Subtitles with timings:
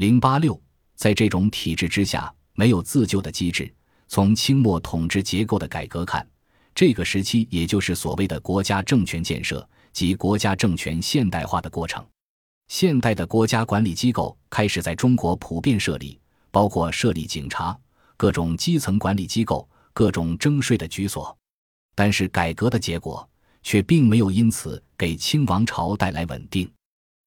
[0.00, 0.58] 零八六，
[0.94, 3.70] 在这种体制之下，没有自救的机制。
[4.08, 6.26] 从清末统治结构的改革看，
[6.74, 12.02] 这个时期也就是所谓的国家政权建设及国家政权现代化的过程。
[12.68, 16.18] 现代的国家管理机构开始在中国普遍设立，
[16.50, 17.78] 包括设立警察、
[18.16, 21.36] 各种基层管理机构、各种征税的局所。
[21.94, 23.28] 但是，改革的结果
[23.62, 26.72] 却并没有因此给清王朝带来稳定。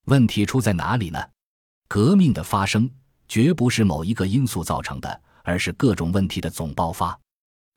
[0.05, 1.23] 问题出在哪里呢？
[1.93, 2.89] 革命的发生
[3.27, 7.15] 绝不是某一个因素造成的，而是各种问题的总爆发。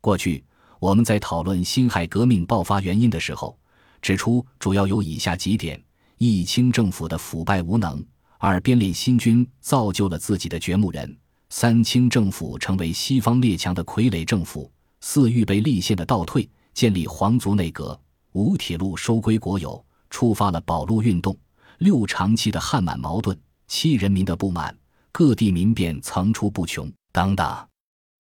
[0.01, 0.43] 过去
[0.79, 3.59] 我们在讨论辛亥革命爆发原因的时候，
[4.01, 5.79] 指出主要有以下几点：
[6.17, 7.99] 一、清政府的腐败无能；
[8.39, 11.07] 二、编练新军造就了自己的掘墓人；
[11.51, 14.67] 三、清政府成为西方列强的傀儡政府；
[15.03, 17.95] 四、预备立宪的倒退，建立皇族内阁；
[18.33, 21.35] 五、铁路收归国有，触发了保路运动；
[21.81, 23.39] 六、长期的汉满矛盾。
[23.69, 24.77] 七人民的不满，
[25.13, 27.69] 各地民变层出不穷等等。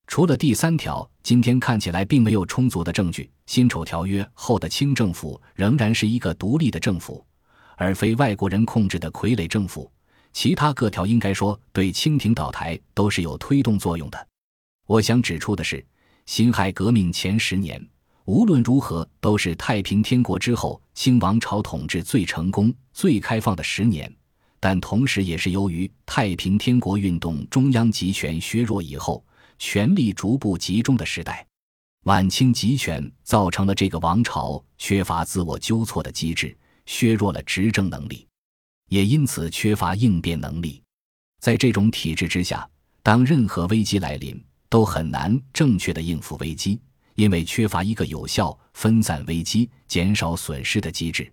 [0.07, 3.30] 除了第三条，今天看起来并没有充足的证据。
[3.47, 7.25] 辛丑条约后的清政府仍然是一个独立的政府，
[7.77, 9.91] 而非外国人控制的傀儡政府。
[10.33, 14.29] 其他各条应该说对清廷倒台都是有推动作用的。
[14.87, 15.85] 我想指出的是，
[16.27, 17.85] 辛亥革命前十年
[18.27, 24.13] 无论如何都是太平天国之后清王朝统治最成功、最开放的十年。
[24.59, 29.24] 但同时，也是由于太平天国运动中央集权削弱以后，
[29.59, 31.46] 权力逐步集中的时代，
[32.04, 38.26] 晚清集权造成了这个王朝缺乏自我纠错的机制，削弱了执政能力，
[38.88, 40.82] 也因此缺乏应变能力。
[41.41, 42.68] 在这种体制之下，
[43.02, 46.80] 当任何危机来临，都很难正确的应付危机，
[47.15, 51.30] 因为缺乏一个有效分散危机、减少损失的机制，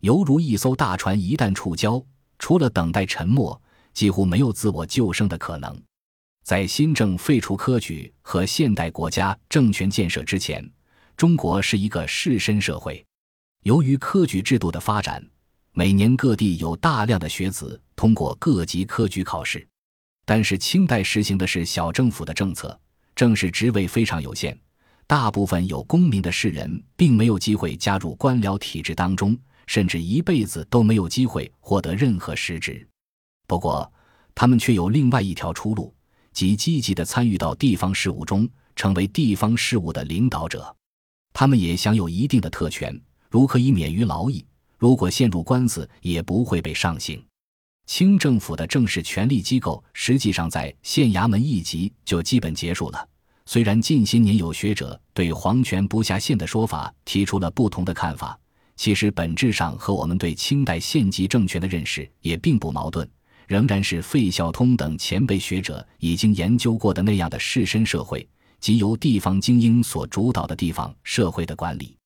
[0.00, 2.04] 犹如一艘大船一旦触礁。
[2.38, 3.60] 除了等待沉默，
[3.92, 5.80] 几乎没有自我救生的可能。
[6.44, 10.68] 在新政废除科举和现代国家政权建设之前，
[11.16, 13.04] 中国是一个士绅社会。
[13.64, 15.24] 由于科举制度的发展，
[15.72, 19.66] 每年各地有大量的学子通过各级科举考试。
[20.24, 22.78] 但是清代实行的是小政府的政策，
[23.14, 24.56] 正式职位非常有限，
[25.06, 29.36] 大部分有功名的士人并没有机会加入官僚体制当中。
[29.66, 32.86] 甚至一辈子都没有机会获得任何实职，
[33.46, 33.92] 不过
[34.34, 35.94] 他们却有另外一条出路，
[36.32, 40.74] 即积极的参与到地方事务中，成为地方事务的领导者。
[41.32, 44.44] 他们也享有一定的特权，如可以免于劳役，
[44.78, 47.22] 如果陷入官司也不会被上刑。
[47.86, 53.08] 清政府的正式权力机构实际上在县衙门一级就基本结束了。
[53.44, 58.36] 虽然近些年有学者对皇权不下县的说法提出了不同的看法。
[58.76, 63.08] 其实本质上和我们对清代县级政权的认识也并不矛盾，
[63.46, 68.28] 仍然是费孝通等前辈学者已经研究过的那样的士绅社会，
[68.60, 71.96] 即由地方精英所主导的地方社会的管理。